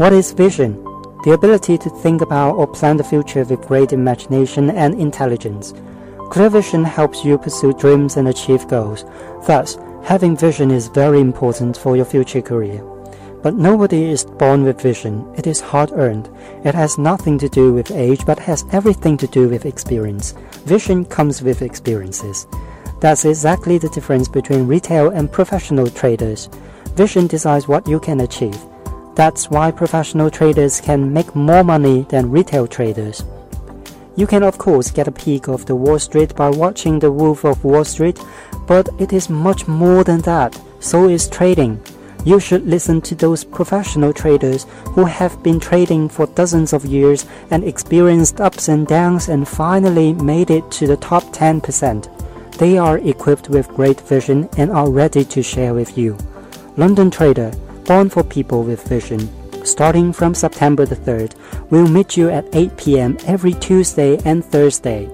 What 0.00 0.14
is 0.14 0.32
vision? 0.32 0.82
The 1.24 1.32
ability 1.32 1.76
to 1.76 1.90
think 1.90 2.22
about 2.22 2.56
or 2.56 2.66
plan 2.66 2.96
the 2.96 3.04
future 3.04 3.44
with 3.44 3.68
great 3.68 3.92
imagination 3.92 4.70
and 4.70 4.98
intelligence. 4.98 5.74
Clear 6.30 6.48
vision 6.48 6.84
helps 6.84 7.22
you 7.22 7.36
pursue 7.36 7.74
dreams 7.74 8.16
and 8.16 8.28
achieve 8.28 8.66
goals. 8.66 9.04
Thus, 9.46 9.76
having 10.02 10.38
vision 10.38 10.70
is 10.70 10.88
very 10.88 11.20
important 11.20 11.76
for 11.76 11.96
your 11.96 12.06
future 12.06 12.40
career. 12.40 12.82
But 13.42 13.56
nobody 13.56 14.04
is 14.04 14.24
born 14.24 14.64
with 14.64 14.80
vision. 14.80 15.30
It 15.36 15.46
is 15.46 15.60
hard 15.60 15.92
earned. 15.92 16.30
It 16.64 16.74
has 16.74 16.96
nothing 16.96 17.36
to 17.36 17.50
do 17.50 17.74
with 17.74 17.90
age, 17.90 18.24
but 18.24 18.38
has 18.38 18.64
everything 18.72 19.18
to 19.18 19.26
do 19.26 19.50
with 19.50 19.66
experience. 19.66 20.32
Vision 20.64 21.04
comes 21.04 21.42
with 21.42 21.60
experiences. 21.60 22.46
That's 23.00 23.26
exactly 23.26 23.76
the 23.76 23.90
difference 23.90 24.28
between 24.28 24.66
retail 24.66 25.10
and 25.10 25.30
professional 25.30 25.88
traders. 25.88 26.48
Vision 26.94 27.26
decides 27.26 27.68
what 27.68 27.86
you 27.86 28.00
can 28.00 28.20
achieve. 28.20 28.58
That's 29.20 29.50
why 29.50 29.70
professional 29.70 30.30
traders 30.30 30.80
can 30.80 31.12
make 31.12 31.36
more 31.36 31.62
money 31.62 32.06
than 32.08 32.30
retail 32.30 32.66
traders. 32.66 33.22
You 34.16 34.26
can 34.26 34.42
of 34.42 34.56
course 34.56 34.90
get 34.90 35.08
a 35.08 35.12
peek 35.12 35.46
of 35.46 35.66
the 35.66 35.76
Wall 35.76 35.98
Street 35.98 36.34
by 36.34 36.48
watching 36.48 36.98
The 36.98 37.12
Wolf 37.12 37.44
of 37.44 37.62
Wall 37.62 37.84
Street, 37.84 38.18
but 38.66 38.88
it 38.98 39.12
is 39.12 39.28
much 39.28 39.68
more 39.68 40.04
than 40.04 40.22
that. 40.22 40.58
So 40.78 41.06
is 41.10 41.28
trading. 41.28 41.82
You 42.24 42.40
should 42.40 42.66
listen 42.66 43.02
to 43.02 43.14
those 43.14 43.44
professional 43.44 44.14
traders 44.14 44.64
who 44.94 45.04
have 45.04 45.42
been 45.42 45.60
trading 45.60 46.08
for 46.08 46.26
dozens 46.28 46.72
of 46.72 46.86
years 46.86 47.26
and 47.50 47.62
experienced 47.62 48.40
ups 48.40 48.68
and 48.68 48.86
downs 48.86 49.28
and 49.28 49.46
finally 49.46 50.14
made 50.14 50.50
it 50.50 50.70
to 50.78 50.86
the 50.86 50.96
top 50.96 51.24
10%. 51.24 52.56
They 52.56 52.78
are 52.78 52.96
equipped 52.96 53.50
with 53.50 53.68
great 53.68 54.00
vision 54.00 54.48
and 54.56 54.70
are 54.70 54.90
ready 54.90 55.26
to 55.26 55.42
share 55.42 55.74
with 55.74 55.98
you. 55.98 56.16
London 56.78 57.10
Trader 57.10 57.52
Born 57.90 58.08
for 58.08 58.22
People 58.22 58.62
with 58.62 58.86
Vision. 58.86 59.18
Starting 59.64 60.12
from 60.12 60.32
September 60.32 60.86
the 60.86 60.94
3rd, 60.94 61.34
we'll 61.70 61.88
meet 61.88 62.16
you 62.16 62.30
at 62.30 62.46
8 62.52 62.76
p.m. 62.76 63.18
every 63.26 63.52
Tuesday 63.54 64.16
and 64.24 64.44
Thursday. 64.44 65.10